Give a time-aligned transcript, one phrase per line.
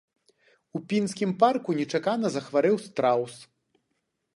[0.79, 3.33] У пінскім парку нечакана захварэў страус.